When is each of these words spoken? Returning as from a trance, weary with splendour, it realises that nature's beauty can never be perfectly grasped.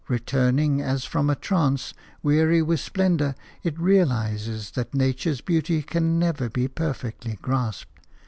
Returning 0.07 0.81
as 0.81 1.05
from 1.05 1.29
a 1.29 1.35
trance, 1.35 1.93
weary 2.23 2.63
with 2.63 2.79
splendour, 2.79 3.35
it 3.61 3.77
realises 3.79 4.71
that 4.71 4.95
nature's 4.95 5.41
beauty 5.41 5.83
can 5.83 6.17
never 6.17 6.49
be 6.49 6.67
perfectly 6.67 7.37
grasped. 7.39 7.99